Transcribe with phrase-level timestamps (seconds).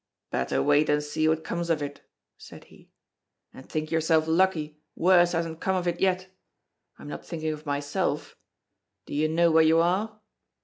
[0.31, 2.01] "Better wait and see what comes of it,"
[2.35, 2.89] said he.
[3.53, 6.27] "And think yourself lucky worse hasn't come of it yet!
[6.97, 8.35] I'm not thinking of myself;
[9.05, 10.19] do you know where you are?